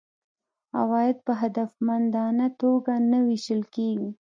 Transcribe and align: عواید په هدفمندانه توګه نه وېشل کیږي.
عواید 0.79 1.17
په 1.25 1.33
هدفمندانه 1.41 2.47
توګه 2.61 2.93
نه 3.11 3.19
وېشل 3.25 3.61
کیږي. 3.75 4.09